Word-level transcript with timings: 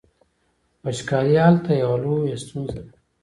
وچکالي 0.83 1.37
هلته 1.47 1.71
یوه 1.81 1.97
لویه 2.03 2.35
ستونزه 2.43 2.79
ده. 2.87 2.93